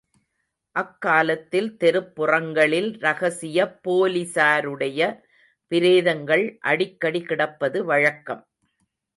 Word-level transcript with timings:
அக்காலத்தில் 0.75 1.77
தெருப்புறங்களில் 1.79 2.89
ரகசியப் 2.99 3.77
போலிஸாருடைய 3.87 4.99
பிரேதங்கள் 5.71 6.45
அடிக்கடி 6.63 7.21
கிடப்பது 7.21 7.85
வழக்கம். 7.85 8.43